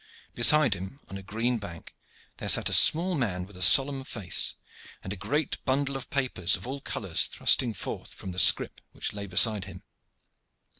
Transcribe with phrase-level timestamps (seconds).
[0.33, 1.93] Beside him on a green bank
[2.37, 4.55] there sat a small man with a solemn face,
[5.03, 9.13] and a great bundle of papers of all colors thrusting forth from the scrip which
[9.13, 9.83] lay beside him.